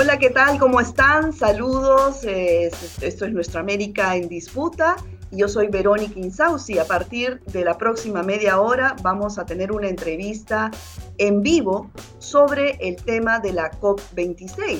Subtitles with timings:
[0.00, 0.58] Hola, ¿qué tal?
[0.58, 1.34] ¿Cómo están?
[1.34, 2.24] Saludos.
[2.24, 4.96] esto es Nuestra América en Disputa.
[5.30, 6.78] Yo soy Verónica Insausi.
[6.78, 10.70] A partir de la próxima media hora vamos a tener una entrevista
[11.18, 14.78] en vivo sobre el tema de la COP26.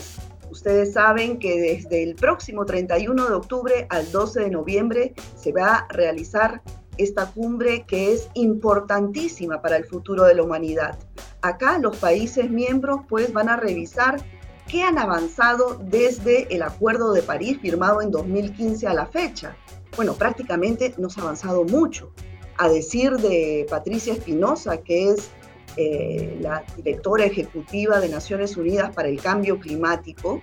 [0.50, 5.74] Ustedes saben que desde el próximo 31 de octubre al 12 de noviembre se va
[5.74, 6.62] a realizar
[6.96, 10.98] esta cumbre que es importantísima para el futuro de la humanidad.
[11.42, 14.22] Acá los países miembros pues van a revisar
[14.70, 19.56] qué han avanzado desde el Acuerdo de París firmado en 2015 a la fecha.
[19.96, 22.12] Bueno, prácticamente no se ha avanzado mucho.
[22.56, 25.30] A decir de Patricia Espinosa, que es
[25.76, 30.40] eh, la directora ejecutiva de Naciones Unidas para el Cambio Climático,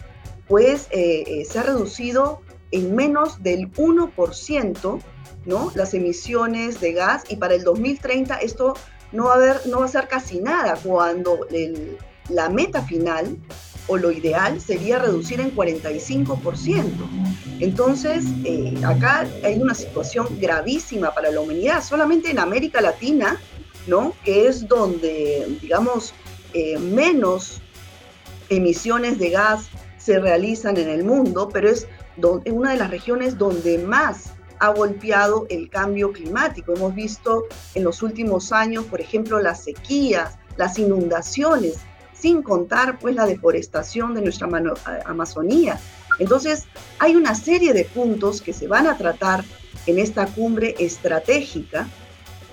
[0.48, 2.42] pues eh, eh, se ha reducido
[2.72, 5.00] en menos del 1%
[5.46, 5.72] ¿no?
[5.76, 8.74] las emisiones de gas y para el 2030 esto
[9.14, 11.40] no va a, haber, no va a ser casi nada cuando
[12.30, 13.38] la meta final
[13.88, 16.92] o lo ideal sería reducir en 45%.
[17.60, 23.40] Entonces, eh, acá hay una situación gravísima para la humanidad, solamente en América Latina,
[23.88, 24.14] ¿no?
[24.24, 26.14] Que es donde, digamos,
[26.54, 27.62] eh, menos
[28.50, 31.88] emisiones de gas se realizan en el mundo, pero es
[32.46, 36.74] una de las regiones donde más ha golpeado el cambio climático.
[36.74, 41.78] Hemos visto en los últimos años, por ejemplo, las sequías, las inundaciones,
[42.20, 44.48] sin contar pues la deforestación de nuestra
[45.06, 45.80] Amazonía.
[46.20, 46.66] Entonces,
[47.00, 49.44] hay una serie de puntos que se van a tratar
[49.86, 51.88] en esta cumbre estratégica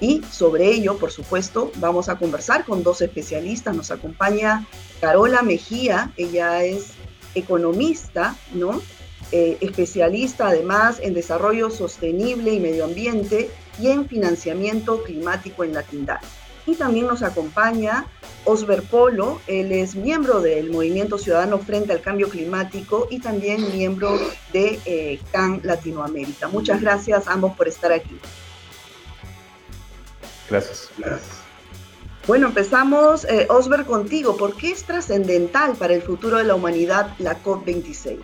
[0.00, 3.74] y sobre ello, por supuesto, vamos a conversar con dos especialistas.
[3.74, 4.66] Nos acompaña
[5.00, 6.88] Carola Mejía, ella es
[7.34, 8.82] economista, ¿no?
[9.32, 16.20] Eh, especialista además en desarrollo sostenible y medio ambiente y en financiamiento climático en la.
[16.66, 18.06] Y también nos acompaña
[18.44, 24.18] Osber Polo, él es miembro del Movimiento Ciudadano Frente al Cambio Climático y también miembro
[24.52, 26.48] de eh, CAN Latinoamérica.
[26.48, 28.18] Muchas gracias a ambos por estar aquí.
[30.48, 30.90] Gracias.
[32.26, 34.36] Bueno, empezamos, eh, Osber, contigo.
[34.36, 38.18] ¿Por qué es trascendental para el futuro de la humanidad la COP26?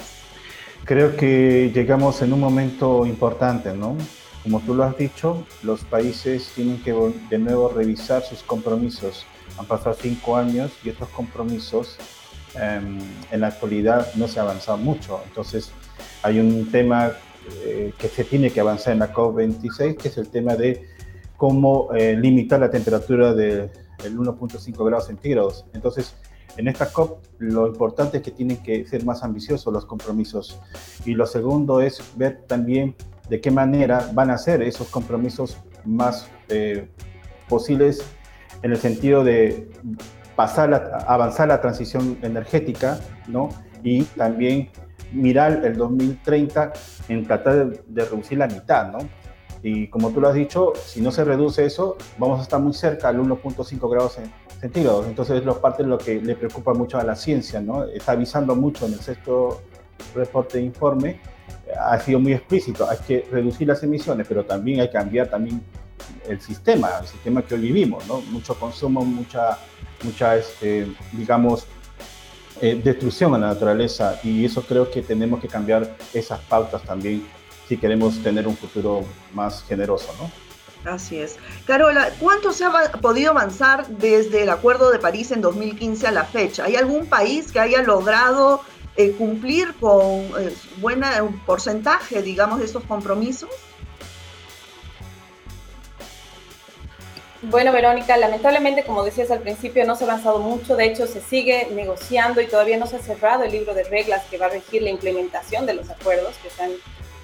[0.85, 3.97] Creo que llegamos en un momento importante, ¿no?
[4.43, 6.93] Como tú lo has dicho, los países tienen que
[7.29, 9.27] de nuevo revisar sus compromisos.
[9.59, 11.99] Han pasado cinco años y estos compromisos
[12.55, 12.99] em,
[13.31, 15.21] en la actualidad no se ha avanzado mucho.
[15.27, 15.71] Entonces,
[16.23, 17.13] hay un tema
[17.65, 20.87] eh, que se tiene que avanzar en la COP26, que es el tema de
[21.37, 23.71] cómo eh, limitar la temperatura del
[24.03, 25.67] 1.5 grados centígrados.
[25.75, 26.15] Entonces,
[26.57, 30.59] en esta COP lo importante es que tienen que ser más ambiciosos los compromisos.
[31.05, 32.95] Y lo segundo es ver también
[33.31, 36.89] de qué manera van a ser esos compromisos más eh,
[37.49, 38.03] posibles
[38.63, 39.71] en el sentido de
[40.35, 42.99] pasar avanzar la transición energética,
[43.29, 43.49] ¿no?
[43.83, 44.71] Y también
[45.13, 46.73] mirar el 2030
[47.09, 48.99] en tratar de, reducir la mitad, ¿no?
[49.63, 52.73] Y como tú lo has dicho, si no se reduce eso, vamos a estar muy
[52.73, 54.19] cerca al 1.5 grados
[54.61, 55.07] centígrados.
[55.07, 57.85] Entonces, es parte de lo que le preocupa mucho a la ciencia, ¿no?
[57.85, 59.61] Está avisando mucho en el sexto
[60.15, 61.21] reporte de informe
[61.79, 65.63] ha sido muy explícito, hay que reducir las emisiones, pero también hay que cambiar también
[66.29, 68.21] el sistema, el sistema que hoy vivimos, ¿no?
[68.23, 69.59] Mucho consumo, mucha,
[70.03, 71.67] mucha este, digamos,
[72.61, 77.27] eh, destrucción a la naturaleza y eso creo que tenemos que cambiar esas pautas también
[77.69, 80.31] si queremos tener un futuro más generoso, ¿no?
[80.85, 81.37] Así es.
[81.67, 86.25] Carola, ¿cuánto se ha podido avanzar desde el Acuerdo de París en 2015 a la
[86.25, 86.65] fecha?
[86.65, 88.63] ¿Hay algún país que haya logrado
[88.97, 93.51] eh, cumplir con eh, buena, un porcentaje, digamos, de estos compromisos?
[97.43, 100.77] Bueno, Verónica, lamentablemente, como decías al principio, no se ha avanzado mucho.
[100.77, 104.25] De hecho, se sigue negociando y todavía no se ha cerrado el libro de reglas
[104.27, 106.73] que va a regir la implementación de los acuerdos que se han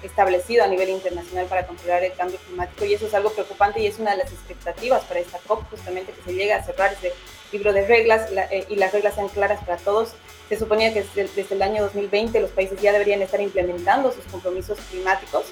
[0.01, 2.85] establecido a nivel internacional para controlar el cambio climático.
[2.85, 6.11] Y eso es algo preocupante y es una de las expectativas para esta COP, justamente
[6.11, 7.13] que se llegue a cerrar ese
[7.51, 10.13] libro de reglas eh, y las reglas sean claras para todos.
[10.49, 14.77] Se suponía que desde, el año 2020 los países ya deberían estar implementando sus compromisos
[14.89, 15.45] climáticos,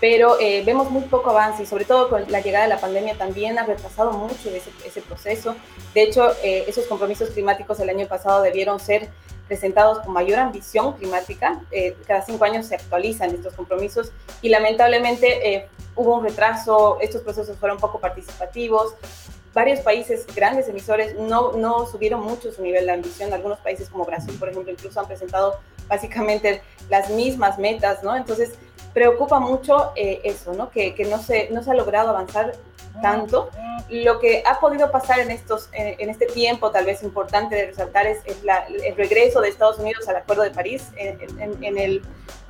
[0.00, 3.16] pero eh, vemos muy poco avance y sobre todo con la llegada de la pandemia
[3.16, 5.56] también ha retrasado mucho ese, ese proceso.
[5.94, 9.08] De hecho, eh, esos compromisos climáticos el año pasado debieron ser
[9.48, 11.62] presentados con mayor ambición climática.
[12.06, 14.12] cada cinco años se actualizan estos compromisos
[14.42, 18.94] y lamentablemente hubo un retraso, estos procesos fueron poco participativos,
[19.54, 23.32] varios países grandes emisores no, no subieron mucho su nivel de ambición.
[23.32, 25.58] Algunos países como Brasil, por ejemplo, incluso han presentado
[25.88, 28.14] básicamente las mismas metas, ¿no?
[28.14, 28.54] Entonces,
[28.92, 30.70] preocupa mucho eh, eso, ¿no?
[30.70, 32.52] Que, que, no, se, no se ha logrado avanzar
[33.02, 33.50] tanto.
[33.90, 38.06] Lo que ha podido pasar en, estos, en, este tiempo, tal vez importante de resaltar,
[38.06, 40.88] es, el regreso de Estados Unidos al Acuerdo de París.
[40.96, 42.02] En, en el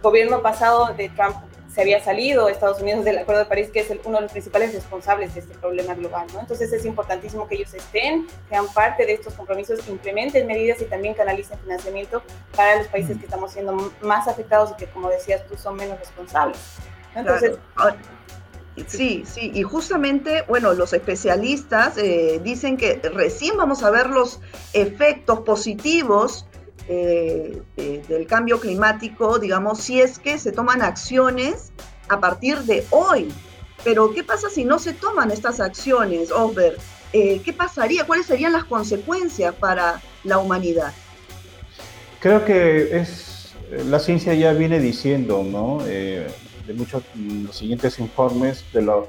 [0.02, 1.36] gobierno pasado de Trump
[1.78, 4.74] se había salido Estados Unidos del Acuerdo de París, que es uno de los principales
[4.74, 6.26] responsables de este problema global.
[6.34, 6.40] ¿no?
[6.40, 11.14] Entonces es importantísimo que ellos estén, sean parte de estos compromisos, implementen medidas y también
[11.14, 12.20] canalicen financiamiento
[12.56, 16.00] para los países que estamos siendo más afectados y que, como decías tú, son menos
[16.00, 16.58] responsables.
[17.14, 17.94] Entonces, ah,
[18.86, 24.40] Sí, sí, y justamente, bueno, los especialistas eh, dicen que recién vamos a ver los
[24.72, 26.47] efectos positivos
[26.88, 27.60] eh,
[28.08, 31.72] del cambio climático, digamos, si es que se toman acciones
[32.08, 33.32] a partir de hoy.
[33.84, 36.76] Pero, ¿qué pasa si no se toman estas acciones, Osber?
[37.12, 38.04] Eh, ¿Qué pasaría?
[38.04, 40.92] ¿Cuáles serían las consecuencias para la humanidad?
[42.20, 45.78] Creo que es la ciencia ya viene diciendo, ¿no?
[45.86, 46.26] Eh,
[46.66, 49.08] de muchos los siguientes informes de lo,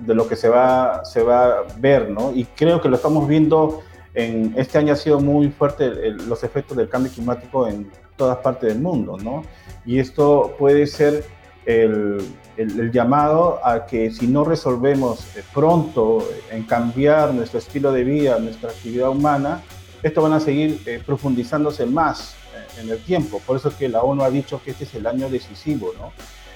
[0.00, 2.32] de lo que se va, se va a ver, ¿no?
[2.34, 3.82] Y creo que lo estamos viendo
[4.18, 8.68] en este año ha sido muy fuerte los efectos del cambio climático en todas partes
[8.70, 9.44] del mundo, ¿no?
[9.86, 11.24] Y esto puede ser
[11.64, 12.18] el,
[12.56, 18.40] el, llamado a que si no resolvemos eh, pronto en cambiar nuestro estilo de vida,
[18.40, 19.62] nuestra actividad humana,
[20.02, 23.40] esto van a seguir eh, profundizándose más eh, en el tiempo.
[23.46, 26.10] Por eso es que la ONU ha dicho que este es el año decisivo, ¿no?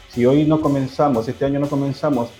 [0.09, 2.31] Si hoy no comenzamos, este año no comenzamos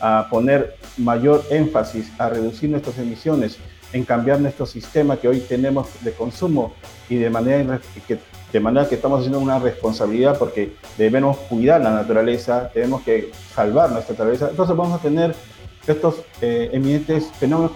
[0.00, 3.58] a poner mayor énfasis a reducir nuestras emisiones,
[3.92, 6.72] en cambiar nuestro sistema que hoy tenemos de consumo
[7.08, 8.18] y de manera que,
[8.52, 13.90] de manera que estamos haciendo una responsabilidad porque debemos cuidar la naturaleza, tenemos que salvar
[13.90, 14.48] nuestra naturaleza.
[14.50, 15.34] Entonces vamos a tener
[15.86, 17.72] estos eh, eminentes fenómenos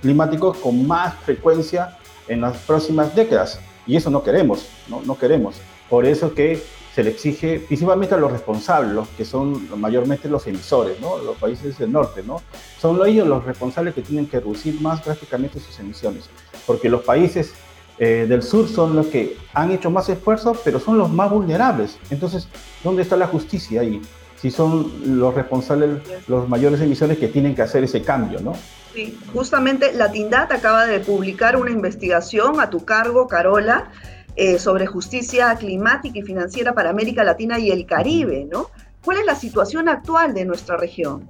[0.00, 1.98] climáticos con más frecuencia
[2.28, 3.60] en las próximas décadas.
[3.86, 5.56] Y eso no queremos, no, no queremos.
[5.88, 6.62] Por eso que
[6.94, 11.18] se le exige principalmente a los responsables, que son mayormente los emisores, ¿no?
[11.18, 12.42] los países del norte, ¿no?
[12.78, 16.28] son ellos los responsables que tienen que reducir más drásticamente sus emisiones,
[16.66, 17.54] porque los países
[17.98, 21.98] eh, del sur son los que han hecho más esfuerzos, pero son los más vulnerables.
[22.10, 22.48] Entonces,
[22.82, 24.00] ¿dónde está la justicia ahí?
[24.36, 28.54] Si son los responsables, los mayores emisiones que tienen que hacer ese cambio, ¿no?
[28.92, 33.90] Sí, justamente la TINDAT acaba de publicar una investigación a tu cargo, Carola,
[34.34, 38.70] eh, sobre justicia climática y financiera para América Latina y el Caribe, ¿no?
[39.04, 41.26] ¿Cuál es la situación actual de nuestra región?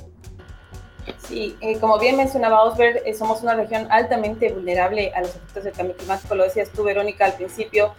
[1.26, 5.64] Sí, eh, como bien mencionaba Osber, eh, somos una región altamente vulnerable a los efectos
[5.64, 6.34] del cambio climático.
[6.36, 7.92] Lo decías tú, Verónica, al principio,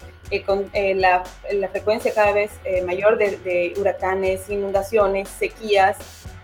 [0.46, 2.50] con la, la, frecuencia cada vez
[2.88, 5.98] mayor de, huracanes, inundaciones, sequías,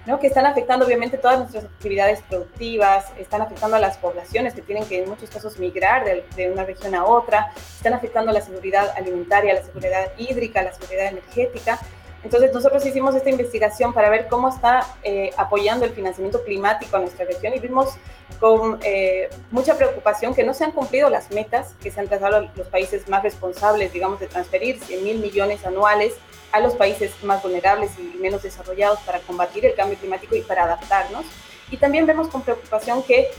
[0.05, 0.19] ¿no?
[0.19, 4.85] que están afectando obviamente todas nuestras actividades productivas, están afectando a las poblaciones que tienen
[4.85, 8.41] que en muchos casos migrar de, de una región a otra, están afectando a la
[8.41, 11.79] seguridad alimentaria, la seguridad hídrica, la seguridad energética.
[12.23, 16.99] Entonces nosotros hicimos esta investigación para ver cómo está eh, apoyando el financiamiento climático a
[16.99, 17.95] nuestra región y vimos
[18.39, 22.35] con eh, mucha preocupación que no se han cumplido las metas que se han trazado
[22.35, 26.15] a los países más responsables, digamos, de transferir 100 mil millones anuales
[26.51, 30.63] a los países más vulnerables y menos desarrollados para combatir el cambio climático y para
[30.63, 31.25] adaptarnos.
[31.71, 33.29] Y también vemos con preocupación que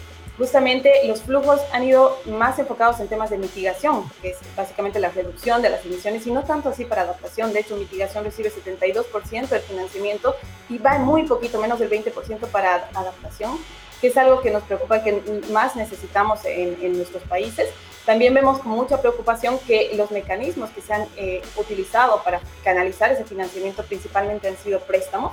[0.40, 5.10] justamente los flujos han ido más enfocados en temas de mitigación, que es básicamente la
[5.10, 7.52] reducción de las emisiones y no tanto así para adaptación.
[7.52, 10.34] De hecho, mitigación recibe 72% del financiamiento
[10.70, 13.58] y va muy poquito, menos del 20% para adaptación,
[14.00, 17.68] que es algo que nos preocupa que más necesitamos en, en nuestros países.
[18.06, 23.12] También vemos con mucha preocupación que los mecanismos que se han eh, utilizado para canalizar
[23.12, 25.32] ese financiamiento principalmente han sido préstamos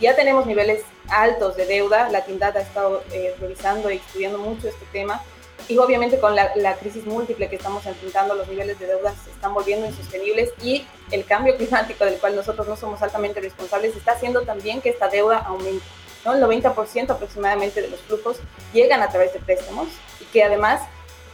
[0.00, 4.68] ya tenemos niveles altos de deuda, la TINDAD ha estado eh, revisando y estudiando mucho
[4.68, 5.22] este tema
[5.68, 9.54] y obviamente con la, crisis múltiple que estamos enfrentando, los niveles de deuda se están
[9.54, 14.42] volviendo insostenibles y el cambio climático del cual nosotros no somos altamente responsables está haciendo
[14.42, 15.84] también que esta deuda aumente.
[16.26, 16.34] ¿No?
[16.34, 18.38] El 90% aproximadamente de los flujos
[18.74, 19.88] llegan a través de préstamos
[20.20, 20.82] y que además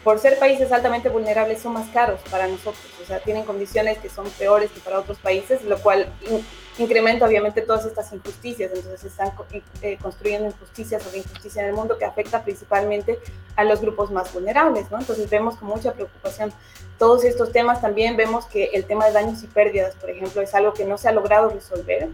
[0.05, 4.09] por ser países altamente vulnerables son más caros para nosotros, o sea, tienen condiciones que
[4.09, 6.09] son peores que para otros países, lo cual
[6.79, 9.33] incrementa obviamente todas estas injusticias, entonces se están
[9.83, 13.21] eh, construyendo injusticias sobre injusticia en el mundo que afecta principalmente
[13.57, 14.87] a los grupos más vulnerables.
[14.91, 16.53] Entonces vemos con mucha preocupación
[16.99, 20.55] todos estos temas, también vemos que el tema de daños y pérdidas, por ejemplo, es
[20.55, 22.09] algo que no se ha logrado resolver,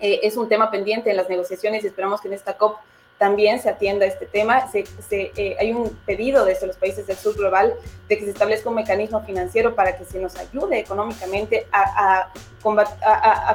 [0.00, 2.78] eh, es un tema pendiente en las negociaciones y esperamos que en esta COP
[3.18, 4.70] también se atienda este tema.
[5.10, 7.74] Eh, hay un pedido desde los países del sur global
[8.08, 12.32] de que se establezca un mecanismo financiero para que se nos ayude económicamente a,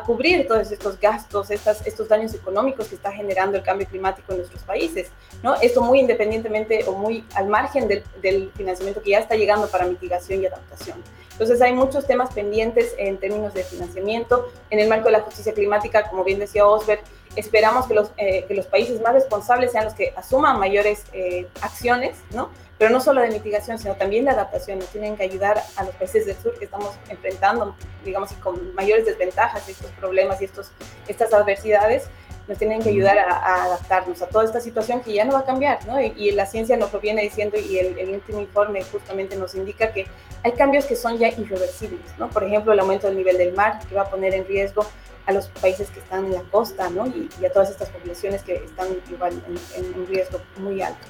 [0.06, 4.64] cubrir todos estos gastos, estos daños económicos que está generando el cambio climático en nuestros
[4.64, 5.12] países.
[5.42, 5.56] ¿no?
[5.56, 10.42] Esto muy independientemente o muy al margen del financiamiento que ya está llegando para mitigación
[10.42, 11.02] y adaptación.
[11.34, 14.52] Entonces hay muchos temas pendientes en términos de financiamiento.
[14.70, 17.04] En el marco de la justicia climática, como bien decía Osbert,
[17.36, 21.48] esperamos que los, eh, que los países más responsables sean los que asuman mayores eh,
[21.62, 22.50] acciones, ¿no?
[22.78, 24.80] Pero no solo de mitigación, sino también de adaptación.
[24.80, 29.06] Nos tienen que ayudar a los países del sur que estamos enfrentando, digamos, con mayores
[29.06, 30.72] desventajas estos problemas y estos,
[31.08, 32.10] estas adversidades,
[32.48, 35.46] nos tienen que ayudar a, adaptarnos a toda esta situación que ya no va a
[35.46, 36.02] cambiar, ¿no?
[36.02, 39.94] Y, la ciencia nos lo viene diciendo y el, el, último informe justamente nos indica
[39.94, 40.08] que
[40.44, 42.30] hay cambios que son ya irreversibles, ¿no?
[42.30, 44.86] Por ejemplo, el aumento del nivel del mar, que va a poner en riesgo
[45.26, 47.08] a los países que están en la costa, ¿no?
[47.08, 49.42] Y, a todas estas poblaciones que están igual
[49.76, 51.08] en, un riesgo muy alto.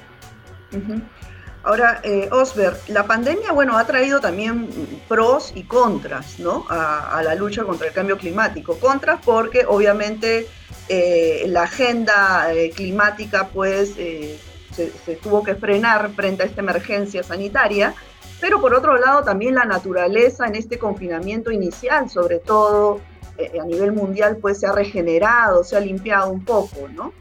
[1.64, 4.68] Ahora, eh, Osber, la pandemia, bueno, ha traído también
[5.08, 6.66] pros y contras, ¿no?
[6.68, 8.78] A, la lucha contra el cambio climático.
[8.78, 10.46] Contras porque obviamente
[10.88, 14.38] eh, la agenda eh, climática, pues, eh,
[14.74, 17.94] se, se, tuvo que frenar frente a esta emergencia sanitaria.
[18.40, 23.00] Pero por otro lado, también la naturaleza en este confinamiento inicial, sobre todo
[23.36, 27.12] eh, a nivel mundial pues se ha regenerado, se ha limpiado un poco, ¿no?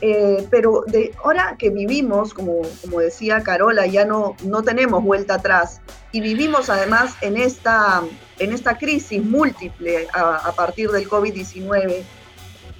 [0.00, 5.34] Eh, pero de ahora que vivimos, como, como decía Carola, ya no, no tenemos vuelta
[5.34, 5.80] atrás
[6.12, 8.02] y vivimos además en esta,
[8.38, 12.02] en esta crisis múltiple a, partir del COVID-19,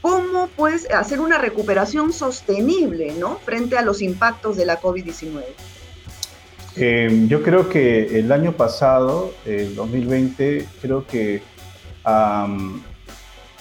[0.01, 3.37] ¿cómo pues hacer una recuperación sostenible ¿no?
[3.37, 5.43] frente a los impactos de la COVID-19?
[6.77, 11.43] Eh, yo creo que el año pasado, el 2020, creo que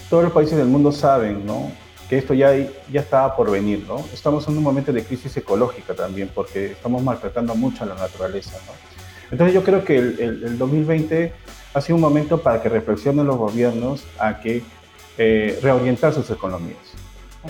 [0.09, 1.71] todos los países del mundo saben ¿no?
[2.09, 2.55] que esto ya,
[2.91, 3.83] ya estaba por venir.
[3.87, 4.05] ¿no?
[4.13, 8.57] Estamos en un momento de crisis ecológica también porque estamos maltratando mucho a la naturaleza.
[8.67, 8.73] ¿no?
[9.31, 11.33] Entonces yo creo que el, el, 2020
[11.73, 14.63] ha sido un momento para que reflexionen los gobiernos a que
[15.21, 16.77] eh, reorientar sus economías.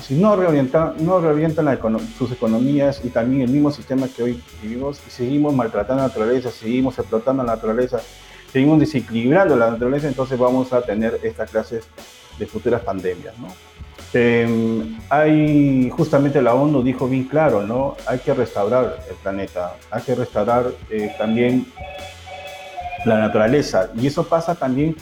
[0.01, 1.77] Si no reorientan, no reorientan
[2.17, 6.97] sus economías y también el mismo sistema que hoy vivimos seguimos maltratando la naturaleza, seguimos
[6.97, 7.99] explotando la naturaleza,
[8.51, 11.88] seguimos desequilibrando la naturaleza, entonces vamos a tener estas clases
[12.39, 13.38] de futuras pandemias.
[13.38, 13.47] ¿no?
[14.13, 17.95] Em, hay, justamente la ONU dijo bien claro, ¿no?
[18.07, 21.67] Hay que restaurar el planeta, hay que restaurar eh, también
[23.05, 23.91] la naturaleza.
[23.95, 24.95] Y eso pasa también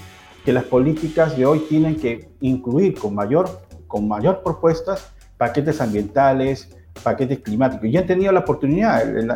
[0.48, 3.50] que las políticas de hoy tienen que incluir con mayor,
[3.86, 6.74] con mayor propuestas paquetes ambientales,
[7.04, 7.90] paquetes climáticos.
[7.92, 9.30] Ya han tenido la oportunidad el,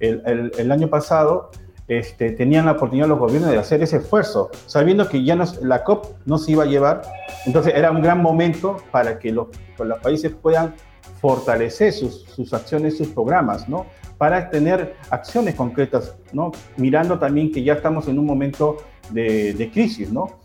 [0.00, 1.50] el, el año pasado
[1.88, 6.16] este, tenían la oportunidad los gobiernos de hacer ese esfuerzo, sabiendo que ya la COP
[6.26, 7.00] no se iba a llevar.
[7.46, 10.74] Entonces era un gran momento para que los, los países puedan
[11.22, 13.86] fortalecer sus, sus, acciones, sus programas, ¿no?
[14.24, 16.50] Para tener acciones concretas, ¿no?
[16.78, 18.78] Mirando también que ya estamos en un momento
[19.10, 20.38] de, de crisis, ¿no?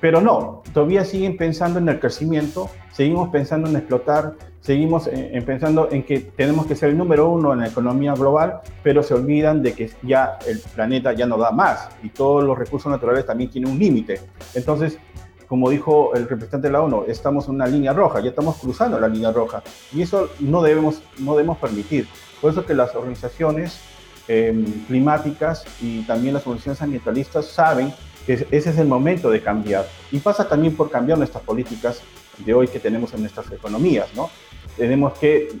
[0.00, 5.90] Pero no, todavía siguen pensando en el crecimiento, seguimos pensando en explotar, seguimos eh, pensando
[5.90, 9.62] en que tenemos que ser el número uno en la economía global, pero se olvidan
[9.62, 13.50] de que ya el planeta ya no da más y todos los recursos naturales también
[13.50, 14.18] tienen un límite.
[14.54, 14.98] Entonces,
[15.46, 18.98] como dijo el representante de la ONU, estamos en una línea roja, ya estamos cruzando
[18.98, 19.62] la línea roja
[19.92, 22.08] y eso no debemos, no debemos permitir.
[22.40, 23.80] Por eso que las organizaciones
[24.28, 27.92] em, climáticas y también las organizaciones ambientalistas saben
[28.26, 32.00] que ese es el momento de cambiar y pasa también por cambiar nuestras políticas
[32.38, 34.28] de hoy que tenemos en nuestras economías, ¿no?
[34.76, 35.58] tenemos que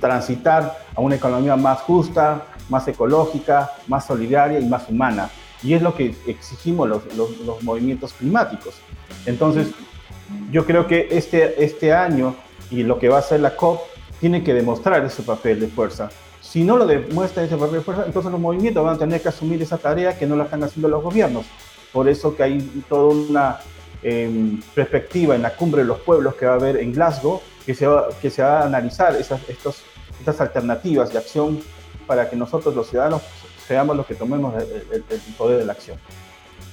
[0.00, 5.30] transitar a una economía más justa, más ecológica, más solidaria y más humana.
[5.62, 8.76] Y es lo que exigimos los, los, movimientos climáticos.
[9.26, 9.68] Entonces,
[10.50, 12.34] yo creo que este, este año
[12.70, 13.80] y lo que va a ser la COP
[14.20, 16.10] tiene que demostrar ese papel de fuerza.
[16.40, 19.28] Si no lo demuestra ese papel de fuerza, entonces los movimientos van a tener que
[19.28, 21.46] asumir esa tarea que no la están haciendo los gobiernos.
[21.92, 22.58] Por eso que hay
[22.88, 23.58] toda una
[24.02, 27.74] eh, perspectiva en la cumbre de los pueblos que va a haber en Glasgow, que
[27.74, 29.82] se va, que se va a analizar esas, estos,
[30.18, 31.60] estas alternativas de acción
[32.06, 33.22] para que nosotros los ciudadanos
[33.66, 35.02] seamos los que tomemos el,
[35.38, 35.96] poder de la acción.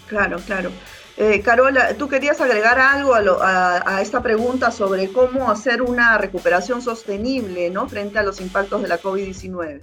[0.08, 0.72] Claro, claro.
[1.20, 7.72] Eh, Carola, tú querías agregar algo a, esta pregunta sobre cómo hacer una recuperación sostenible
[7.72, 7.90] ¿no?
[7.90, 9.82] frente a los impactos de la COVID-19.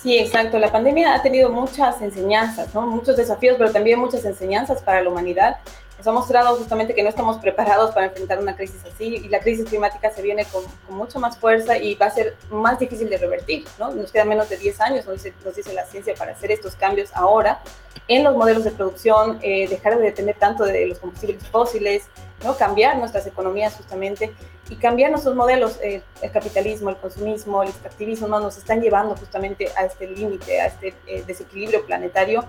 [0.00, 0.60] Sí, exacto.
[0.60, 2.82] La pandemia ha tenido muchas enseñanzas, ¿no?
[2.82, 5.56] muchos desafíos, pero también muchas enseñanzas para la humanidad
[5.98, 9.40] nos ha mostrado justamente que no estamos preparados para enfrentar una crisis así y la
[9.40, 13.08] crisis climática se viene con, con mucha más fuerza y va a ser más difícil
[13.08, 13.90] de revertir, ¿no?
[13.92, 16.76] Nos quedan menos de 10 años, nos dice, nos dice la ciencia, para hacer estos
[16.76, 17.60] cambios ahora
[18.08, 22.04] en los modelos de producción, eh, dejar de depender tanto de los combustibles fósiles,
[22.44, 22.56] ¿no?
[22.56, 24.32] cambiar nuestras economías justamente
[24.68, 28.40] y cambiar nuestros modelos, eh, el capitalismo, el consumismo, el extractivismo, ¿no?
[28.40, 32.44] nos están llevando justamente a este límite, a este eh, desequilibrio planetario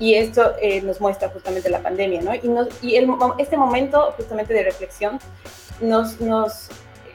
[0.00, 2.34] y esto eh, nos muestra justamente la pandemia, ¿no?
[2.82, 2.96] Y,
[3.38, 5.20] este momento justamente de reflexión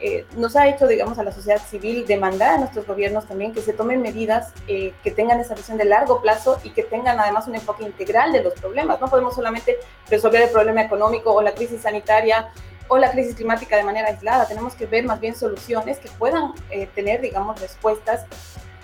[0.00, 3.60] eh, nos ha hecho, digamos, a la sociedad civil demandar a nuestros gobiernos también que
[3.60, 7.48] se tomen medidas eh, que tengan esa visión de largo plazo y que tengan además
[7.48, 9.00] un enfoque integral de los problemas.
[9.00, 9.78] No podemos solamente
[10.08, 12.50] resolver el problema económico o la crisis sanitaria
[12.86, 16.52] o la crisis climática de manera aislada, tenemos que ver más bien soluciones que puedan
[16.94, 18.26] tener, digamos, respuestas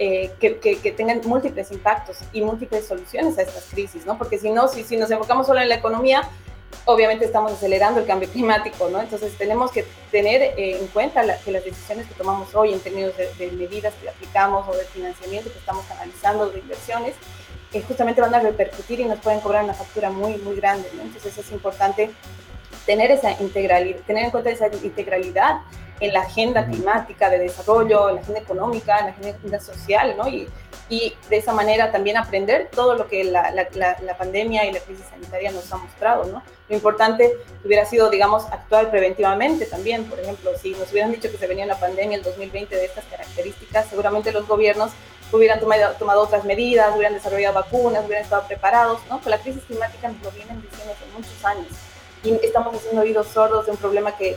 [0.05, 4.19] eh, que, que, tengan múltiples impactos y múltiples soluciones a estas crisis, ¿no?
[4.19, 6.29] Porque si no, si, si nos enfocamos solo en la economía,
[6.87, 9.01] obviamente estamos acelerando el cambio climático, ¿no?
[9.01, 13.13] Entonces tenemos que tener eh, en cuenta que las decisiones que tomamos hoy en términos
[13.17, 17.15] de, medidas que aplicamos o de financiamiento que estamos analizando, de inversiones,
[17.71, 21.03] que justamente van a repercutir y nos pueden cobrar una factura muy, muy grande, ¿no?
[21.03, 22.11] Entonces es importante
[22.87, 25.61] tener esa integralidad, tener en cuenta esa integralidad
[26.03, 30.29] en la agenda climática de desarrollo, en la agenda económica, en la agenda social, ¿no?
[30.29, 30.49] Y,
[30.89, 33.69] y de esa manera también aprender todo lo que la, la,
[34.03, 36.43] la, pandemia y la crisis sanitaria nos ha mostrado, ¿no?
[36.69, 37.33] Lo importante
[37.65, 40.05] hubiera sido, digamos, actuar preventivamente también.
[40.05, 43.05] Por ejemplo, si nos hubieran dicho que se venía una pandemia el 2020 de estas
[43.05, 44.91] características, seguramente los gobiernos
[45.31, 49.21] hubieran tomado, tomado otras medidas, hubieran desarrollado vacunas, hubieran estado preparados, ¿no?
[49.21, 51.69] Con la crisis climática nos lo vienen diciendo hace muchos años
[52.25, 54.37] y estamos haciendo oídos sordos de un problema que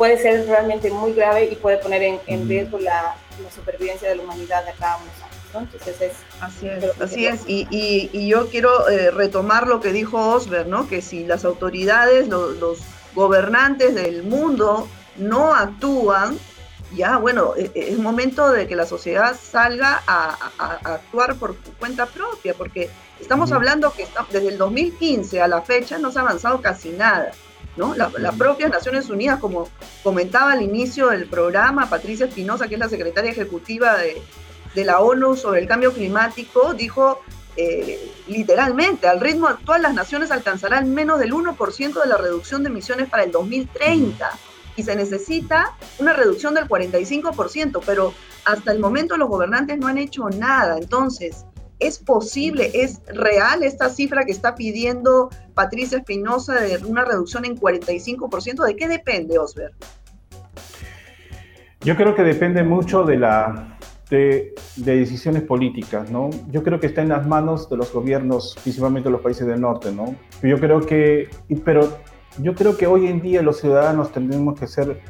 [0.00, 3.16] puede ser realmente muy grave y puede poner en, riesgo la,
[3.54, 5.36] supervivencia de la humanidad de acá a unos años.
[5.52, 5.60] ¿no?
[5.60, 7.42] Entonces es, así es, así es.
[7.46, 10.88] Y, y, yo quiero eh, retomar lo que dijo Osber, ¿no?
[10.88, 12.78] que si las autoridades, los
[13.14, 16.38] gobernantes del mundo no actúan,
[16.96, 20.30] ya, bueno, e, e, es momento de que la sociedad salga a,
[20.94, 22.88] actuar por cuenta propia, porque
[23.20, 27.32] estamos hablando que desde el 2015 a la fecha no se ha avanzado casi nada.
[27.76, 27.94] ¿No?
[27.94, 29.68] La, propia Naciones Unidas, como
[30.02, 34.22] comentaba al inicio del programa, Patricia Espinosa, que es la secretaria ejecutiva de,
[34.84, 37.20] la ONU sobre el cambio climático, dijo
[37.56, 42.70] eh, literalmente, al ritmo actual las naciones alcanzarán menos del 1% de la reducción de
[42.70, 44.30] emisiones para el 2030
[44.76, 49.98] y se necesita una reducción del 45%, pero hasta el momento los gobernantes no han
[49.98, 50.78] hecho nada.
[50.78, 51.44] Entonces,
[51.80, 57.58] ¿es posible, es real esta cifra que está pidiendo Patricia Espinosa de una reducción en
[57.58, 58.64] 45%?
[58.64, 59.72] ¿De qué depende, Osber?
[61.80, 63.78] Yo creo que depende mucho de la
[64.10, 66.30] de, decisiones políticas, ¿no?
[66.50, 69.92] Yo creo que está en las manos de los gobiernos, principalmente los países del norte,
[69.92, 70.14] ¿no?
[70.42, 71.28] Yo creo que,
[71.64, 71.96] pero
[72.38, 75.00] yo creo que hoy en día los ciudadanos tendremos que ser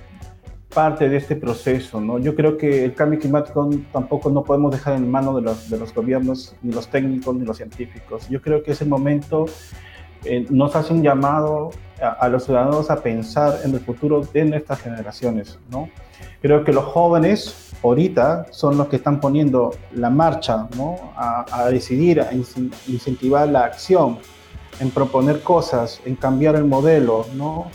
[0.73, 2.19] parte de este proceso, ¿no?
[2.19, 5.79] Yo creo que el cambio climático tampoco no podemos dejar en manos de los, de
[5.79, 8.29] los gobiernos, ni los técnicos, ni los científicos.
[8.29, 9.47] Yo creo que ese momento
[10.25, 14.81] eh, nos hace un llamado a, los ciudadanos a pensar en el futuro de nuestras
[14.81, 15.89] generaciones, ¿no?
[16.41, 21.13] Creo que los jóvenes ahorita son los que están poniendo la marcha, ¿no?
[21.17, 24.19] A, a decidir, a incentivar la acción
[24.79, 27.67] en proponer cosas, en cambiar el modelo, ¿no?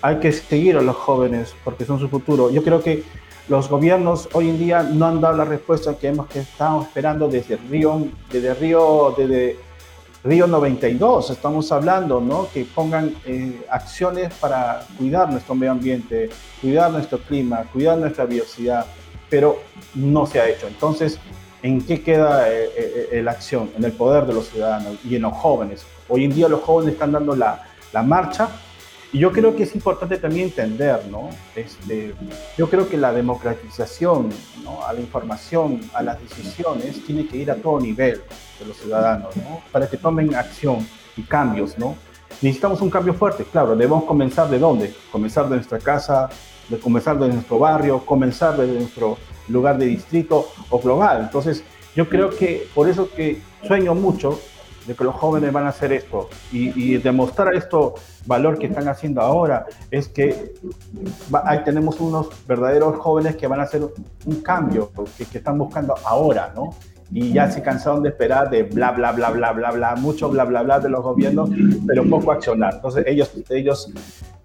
[0.00, 2.50] Hay que seguir a los jóvenes porque son su futuro.
[2.50, 3.02] Yo creo que
[3.48, 7.28] los gobiernos hoy en día no han dado la respuesta que hemos que estamos esperando
[7.28, 9.56] desde Río, desde Río, desde
[10.22, 11.30] Río 92.
[11.30, 12.48] Estamos hablando, ¿no?
[12.52, 16.28] Que pongan eh, acciones para cuidar nuestro medio ambiente,
[16.60, 18.86] cuidar nuestro clima, cuidar nuestra biodiversidad,
[19.28, 19.58] pero
[19.94, 20.68] no se ha hecho.
[20.68, 21.18] Entonces,
[21.62, 23.70] ¿en qué queda eh, eh, la acción?
[23.76, 25.86] En el poder de los ciudadanos y en los jóvenes.
[26.08, 28.48] Hoy en día los jóvenes están dando la, la marcha
[29.12, 31.30] y yo creo que es importante también entender, ¿no?
[31.56, 32.14] Este,
[32.58, 34.28] yo creo que la democratización
[34.62, 34.84] ¿no?
[34.84, 38.22] a la información, a las decisiones, tiene que ir a todo nivel
[38.58, 39.62] de los ciudadanos, ¿no?
[39.72, 41.96] Para que tomen acción y cambios, ¿no?
[42.42, 44.94] Necesitamos un cambio fuerte, claro, debemos comenzar de dónde?
[45.10, 46.28] Comenzar de nuestra casa,
[46.68, 49.16] de comenzar de nuestro barrio, comenzar de nuestro
[49.48, 51.22] lugar de distrito o global.
[51.22, 51.64] Entonces,
[51.96, 54.38] yo creo que por eso que sueño mucho
[54.88, 57.94] de que los jóvenes van a hacer esto y, demostrar esto
[58.26, 60.54] valor que están haciendo ahora es que
[61.44, 63.82] ahí tenemos unos verdaderos jóvenes que van a hacer
[64.24, 66.74] un cambio que, que están buscando ahora, ¿no?
[67.10, 70.44] y ya se cansaron de esperar de bla, bla, bla, bla, bla, bla, mucho bla,
[70.44, 71.50] bla, bla de los gobiernos,
[71.86, 72.74] pero poco accionar.
[72.74, 73.90] Entonces ellos, ellos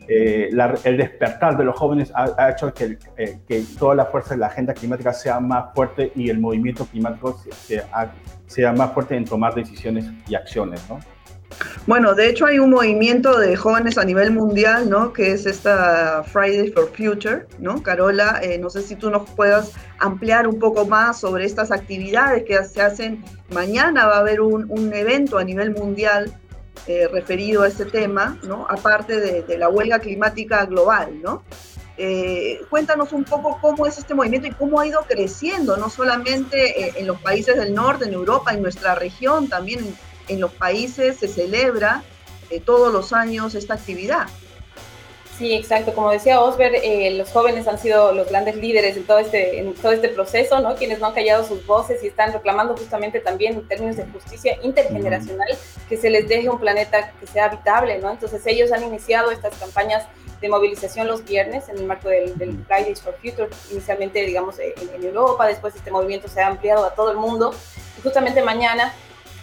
[0.08, 0.50] eh,
[0.84, 4.48] el despertar de los jóvenes ha, hecho que, eh, que, toda la fuerza de la
[4.48, 8.14] agenda climática sea más fuerte y el movimiento climático sea,
[8.46, 11.00] sea más fuerte en tomar decisiones y acciones, ¿no?
[11.86, 15.14] Bueno, de hecho hay un movimiento de jóvenes a nivel mundial, ¿no?
[15.14, 17.82] Que es esta Friday for Future, ¿no?
[17.84, 22.44] Carola, eh, no sé si tú nos puedas ampliar un poco más sobre estas actividades
[22.44, 23.24] que se hacen.
[23.50, 26.34] Mañana va a haber un, un evento a nivel mundial
[26.86, 28.68] eh, referido a este tema, ¿no?
[28.70, 31.22] aparte de, la huelga climática global.
[31.22, 31.44] ¿no?
[31.98, 36.88] Eh, cuéntanos un poco cómo es este movimiento y cómo ha ido creciendo, no solamente
[36.88, 39.96] eh, en los países del norte, en Europa, en nuestra región, también
[40.28, 42.04] en, los países se celebra
[42.66, 44.28] todos los años esta actividad.
[45.38, 45.94] Sí, exacto.
[45.96, 49.74] Como decía Osber, eh, los jóvenes han sido los grandes líderes en todo, este, en
[49.74, 50.76] todo este proceso, ¿no?
[50.76, 54.58] Quienes no han callado sus voces y están reclamando justamente también en términos de justicia
[54.62, 55.48] intergeneracional
[55.90, 58.12] que se les deje un planeta que sea habitable, ¿no?
[58.12, 60.06] Entonces ellos han iniciado estas campañas
[60.40, 62.34] de movilización los viernes en el marco del,
[62.68, 66.94] Fridays for Future, inicialmente, digamos, en, en, Europa, después este movimiento se ha ampliado a
[66.94, 67.56] todo el mundo.
[67.98, 68.94] Y justamente mañana,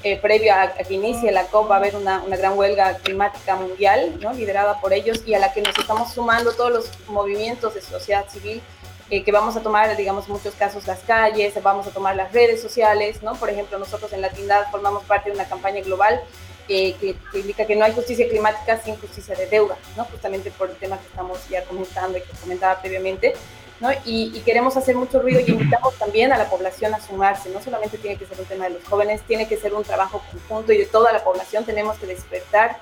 [0.02, 3.56] eh, previo a, que inicie la COP, va a haber una, una gran huelga climática
[3.56, 4.32] mundial, ¿no?
[4.32, 8.28] liderada por ellos y a la que nos estamos sumando todos los movimientos de sociedad
[8.28, 8.62] civil
[9.10, 12.32] eh, que vamos a tomar, digamos, en muchos casos las calles, vamos a tomar las
[12.32, 13.34] redes sociales, ¿no?
[13.34, 16.20] Por ejemplo, nosotros en Latindad formamos parte de una campaña global
[16.68, 20.04] eh, que, indica que no hay justicia climática sin justicia de deuda, ¿no?
[20.04, 23.34] Justamente por el tema que estamos ya comentando y que comentaba previamente,
[23.80, 23.90] ¿no?
[24.04, 27.50] Y, y, queremos hacer mucho ruido y invitamos también a la población a sumarse.
[27.50, 30.22] No solamente tiene que ser un tema de los jóvenes, tiene que ser un trabajo
[30.30, 32.78] conjunto y de toda la población tenemos que despertar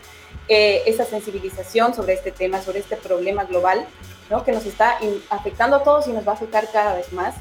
[0.50, 3.86] eh, esa sensibilización sobre este tema, sobre este problema global,
[4.30, 4.44] ¿no?
[4.44, 7.34] que nos está afectando a todos y nos va a afectar cada vez más.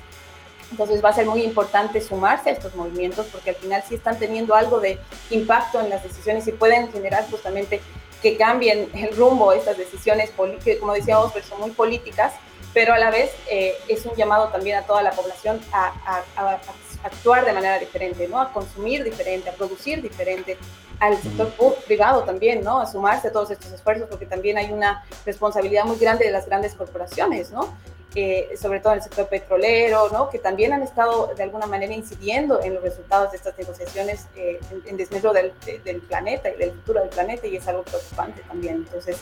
[0.72, 4.20] Entonces va a ser muy importante sumarse a estos movimientos porque al final sí están
[4.20, 7.80] teniendo algo de impacto en las decisiones y pueden generar justamente
[8.22, 10.32] que cambien el rumbo estas decisiones,
[10.66, 12.34] que como decía Oscar, son muy políticas,
[12.78, 15.94] pero a la vez eh, es un llamado también a toda la población a,
[16.36, 16.60] a,
[17.04, 18.40] actuar de manera diferente, ¿no?
[18.40, 20.60] a consumir diferente, a producir diferente,
[21.00, 21.52] al sector
[21.88, 22.80] privado también, ¿no?
[22.80, 26.46] A sumarse a todos estos esfuerzos, porque también hay una responsabilidad muy grande de las
[26.46, 27.76] grandes corporaciones, ¿no?
[28.16, 30.30] Eh, sobre todo en el sector petrolero, ¿no?
[30.30, 34.60] Que también han estado de alguna manera incidiendo en los resultados de estas negociaciones eh,
[34.86, 35.52] en, desmedro del,
[35.84, 38.78] del, planeta y del futuro del planeta, y es algo preocupante también.
[38.78, 39.18] Entonces,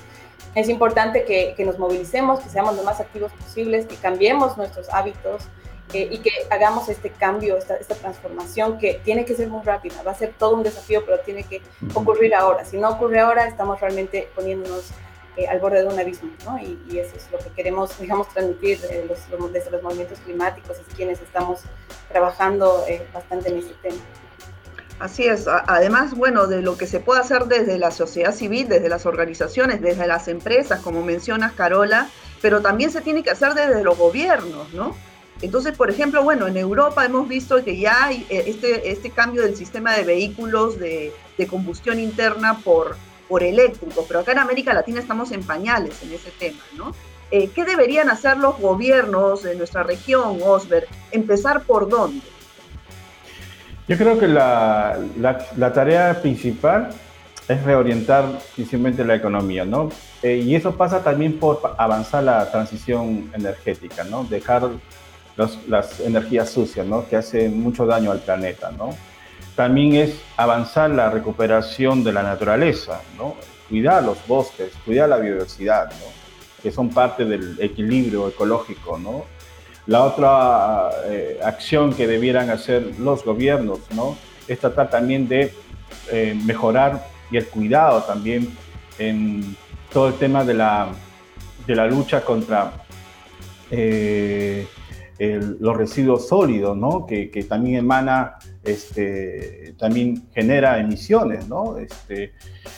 [0.54, 4.88] es importante que, que nos movilicemos, que seamos lo más activos posibles, que cambiemos nuestros
[4.90, 5.42] hábitos,
[5.94, 10.12] y que hagamos este cambio, esta, esta, transformación que tiene que ser muy rápida, va
[10.12, 11.62] a ser todo un desafío, pero tiene que
[11.94, 12.66] ocurrir ahora.
[12.66, 14.92] Si no ocurre ahora, estamos realmente poniéndonos
[15.38, 16.58] eh, al borde de un abismo, ¿no?
[16.60, 20.96] Y, eso es lo que queremos, digamos, transmitir eh, los, desde los movimientos climáticos, es
[20.96, 21.62] quienes estamos
[22.10, 24.02] trabajando eh, bastante en este tema.
[25.00, 25.46] Así es.
[25.48, 29.82] Además, bueno, de lo que se puede hacer desde la sociedad civil, desde las organizaciones,
[29.82, 32.08] desde las empresas, como mencionas, Carola,
[32.42, 34.96] pero también se tiene que hacer desde los gobiernos, ¿no?
[35.42, 39.42] Entonces, por ejemplo, bueno, en Europa hemos visto que ya hay eh, este, este cambio
[39.42, 41.14] del sistema de vehículos de,
[41.50, 42.96] combustión interna por,
[43.28, 46.94] por eléctricos, pero acá en América Latina estamos en pañales en ese tema, ¿no?
[47.32, 50.88] Eh, ¿Qué deberían hacer los gobiernos de nuestra región, Osber?
[51.12, 52.22] ¿Empezar por dónde?
[53.88, 56.90] Yo creo que la, la, tarea principal
[57.48, 59.90] es reorientar principalmente la economía, ¿no?
[60.24, 64.24] Eh, y eso pasa también por avanzar la transición energética, ¿no?
[64.24, 64.70] Dejar
[65.68, 67.08] las energías sucias, ¿no?
[67.08, 68.72] que hacen mucho daño al planeta.
[68.72, 68.96] ¿no?
[69.56, 73.02] También es avanzar la recuperación de la naturaleza,
[73.70, 75.90] cuidar los bosques, cuidar la biodiversidad,
[76.62, 79.00] que son parte del equilibrio ecológico.
[79.88, 84.18] La otra eh, acción que debieran hacer los gobiernos ¿no?
[84.48, 85.54] es tratar también de
[86.12, 88.56] eh, mejorar y el cuidado también
[88.98, 89.56] en
[89.94, 90.90] todo el tema de la,
[91.66, 92.74] de la lucha contra
[93.72, 94.68] eh,
[95.18, 97.06] los residuos sólidos, ¿no?
[97.06, 101.78] Que, que, también emana, este, también genera emisiones, ¿no?
[101.78, 102.34] Este,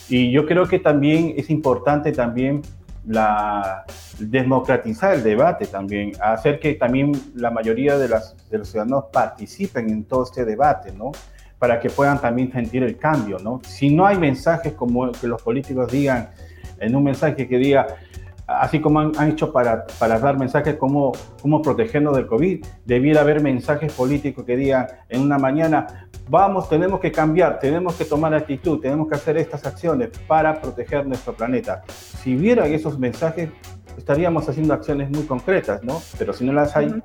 [0.08, 2.62] y yo creo que también es importante también
[3.06, 3.84] la,
[4.18, 9.90] democratizar el debate también, hacer que también la mayoría de, las, de los ciudadanos participen
[9.90, 11.12] en todo este debate, ¿no?
[11.58, 13.60] Para que puedan también sentir el cambio, ¿no?
[13.64, 16.30] Si no hay mensajes como que los políticos digan,
[16.80, 17.86] en un mensaje que diga,
[18.48, 23.42] así como han, hecho para, para, dar mensajes como cómo protegernos del COVID, debiera haber
[23.42, 28.80] mensajes políticos que digan en una mañana, vamos, tenemos que cambiar, tenemos que tomar actitud,
[28.80, 31.82] tenemos que hacer estas acciones para proteger nuestro planeta.
[31.88, 33.50] Si vieran esos mensajes,
[33.98, 36.00] estaríamos haciendo acciones muy concretas, ¿no?
[36.18, 37.02] Pero si no las hay,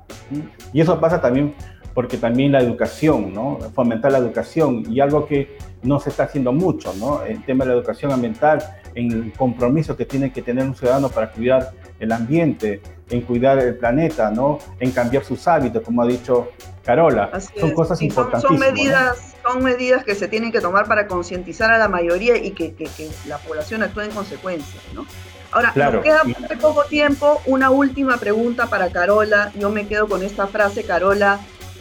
[0.72, 1.54] y eso pasa también
[1.94, 3.58] porque también la educación, ¿no?
[3.72, 7.22] Fomentar la educación y algo que no se está haciendo mucho, ¿no?
[7.22, 8.58] El tema de la educación ambiental,
[8.94, 13.58] en el compromiso que tiene que tener un ciudadano para cuidar el ambiente, en cuidar
[13.58, 14.58] el planeta, ¿no?
[14.80, 16.48] En cambiar sus hábitos, como ha dicho
[16.84, 17.30] Carola.
[17.58, 18.60] son cosas importantísimas.
[18.60, 22.50] Son, medidas, son medidas que se tienen que tomar para concientizar a la mayoría y
[22.50, 22.88] que, que,
[23.28, 25.06] la población actúe en consecuencia, ¿no?
[25.52, 27.40] Ahora, nos queda muy poco tiempo.
[27.46, 29.52] Una última pregunta para Carola.
[29.54, 31.38] Yo me quedo con esta frase, Carola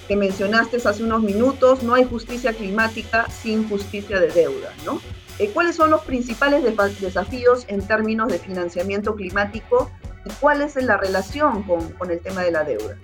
[0.07, 5.01] que mencionaste hace unos minutos, no hay justicia climática sin justicia de deuda, ¿no?
[5.39, 9.91] Eh, ¿Cuáles son los principales desafíos en términos de financiamiento climático
[10.25, 12.97] y cuál es la relación con, con el tema de la deuda?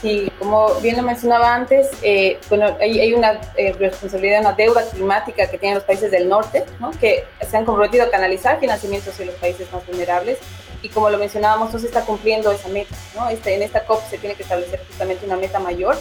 [0.00, 4.82] Sí, como bien lo mencionaba antes, eh, bueno, hay, hay una eh, responsabilidad, una deuda
[4.90, 6.90] climática que tienen los países del norte, ¿no?
[6.90, 10.38] que se han comprometido a canalizar financiamientos hacia los países más vulnerables
[10.82, 12.94] y como lo mencionábamos, no se está cumpliendo esa meta.
[13.14, 13.28] ¿no?
[13.28, 15.96] Este, en esta COP se tiene que establecer justamente una meta mayor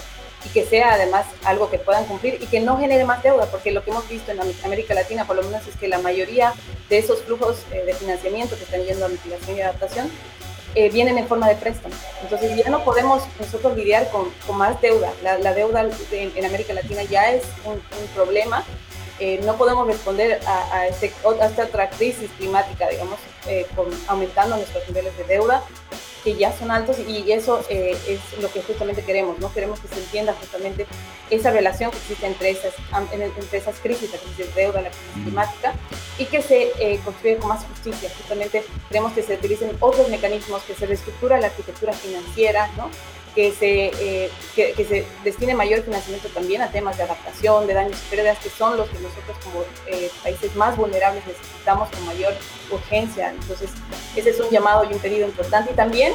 [0.45, 3.71] y que sea además algo que puedan cumplir y que no genere más deuda, porque
[3.71, 6.53] lo que hemos visto en América Latina por lo menos es que la mayoría
[6.89, 10.11] de esos flujos eh, de financiamiento que están yendo a mitigación y adaptación
[10.75, 11.95] eh, vienen en forma de préstamo.
[12.21, 15.13] Entonces ya no podemos nosotros lidiar con, con más deuda.
[15.23, 17.79] La, deuda en, América Latina ya es un,
[18.13, 18.65] problema.
[19.19, 23.19] Eh, no podemos responder a, a, este, a, esta otra crisis climática, digamos,
[23.75, 25.63] con, aumentando nuestros niveles de deuda
[26.25, 29.53] que ya son altos y eso eh, es lo que justamente queremos, ¿no?
[29.53, 30.87] Queremos que se entienda justamente
[31.29, 32.73] esa relación que existe entre esas,
[33.11, 35.75] entre esas crisis, la crisis de deuda, la crisis climática,
[36.17, 38.09] y que se eh, construye con más justicia.
[38.17, 42.89] Justamente queremos que se utilicen otros mecanismos, que se reestructura la arquitectura financiera, ¿no?
[43.35, 48.01] Que se, eh, que, se destine mayor financiamiento también a temas de adaptación, de daños
[48.07, 52.33] y pérdidas, que son los que nosotros como eh, países más vulnerables necesitamos con mayor
[52.71, 53.31] urgencia.
[53.31, 53.71] Entonces,
[54.15, 55.73] ese es un llamado y un pedido importante.
[55.73, 56.13] Y también,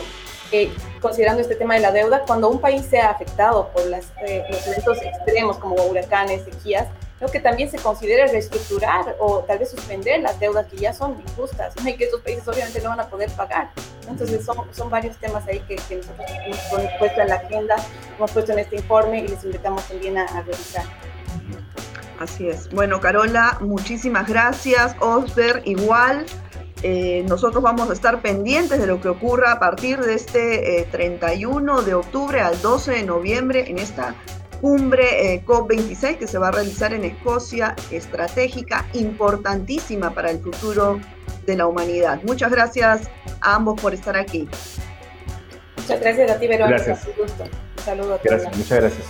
[0.51, 4.07] eh, considerando este tema de la deuda, cuando un país sea afectado por las,
[4.51, 6.89] los eventos extremos como huracanes, sequías,
[7.21, 11.21] creo que también se considere reestructurar o tal vez suspender las deudas que ya son
[11.21, 13.71] injustas y que estos países obviamente no van a poder pagar.
[14.09, 17.77] Entonces son, son varios temas ahí que, nosotros hemos puesto en la agenda,
[18.17, 20.85] hemos puesto en este informe y les invitamos también a, revisar.
[22.19, 22.71] Así es.
[22.71, 24.97] Bueno, Carola, muchísimas gracias.
[25.01, 26.25] Osber, igual.
[26.83, 31.81] Eh, nosotros vamos a estar pendientes de lo que ocurra a partir de este 31
[31.81, 34.15] eh, de octubre al 12 de noviembre en esta
[34.61, 41.01] cumbre eh, COP26 que se va a realizar en Escocia, estratégica, importantísima para el futuro
[41.47, 42.21] de la humanidad.
[42.25, 43.09] Muchas gracias
[43.41, 44.49] a ambos por estar aquí.
[45.77, 46.85] Muchas gracias a ti, Verónica.
[46.85, 47.07] Gracias.
[47.07, 47.45] Un gusto.
[47.45, 48.23] Un saludo a todos.
[48.25, 49.07] Gracias, muchas gracias.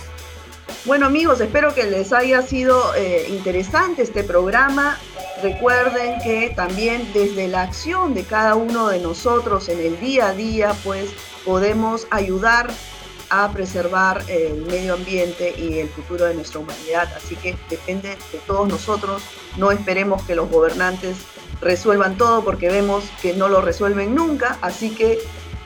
[0.83, 4.97] Bueno amigos, espero que les haya sido eh, interesante este programa.
[5.43, 10.33] Recuerden que también desde la acción de cada uno de nosotros en el día a
[10.33, 11.11] día, pues
[11.45, 12.71] podemos ayudar
[13.31, 17.09] a preservar el medio ambiente y el futuro de nuestra humanidad.
[17.15, 19.23] Así que depende de todos nosotros.
[19.57, 21.15] No esperemos que los gobernantes
[21.61, 24.57] resuelvan todo porque vemos que no lo resuelven nunca.
[24.61, 25.17] Así que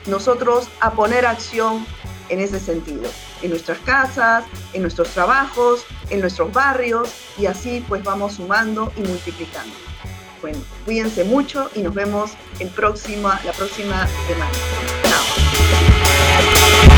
[0.06, 1.84] nosotros a poner acción
[2.28, 3.10] en ese sentido,
[3.42, 9.00] en nuestras casas, en nuestros trabajos, en nuestros barrios y así pues vamos sumando y
[9.00, 9.74] multiplicando.
[10.40, 14.52] Bueno, cuídense mucho y nos vemos el próximo, la próxima semana.
[15.02, 16.95] Chao.